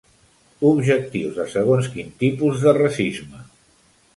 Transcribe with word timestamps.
Objectius 0.69 1.35
de 1.41 1.45
segons 1.55 1.91
quin 1.97 2.09
tipus 2.25 2.65
de 2.65 2.75
racisme. 2.79 3.45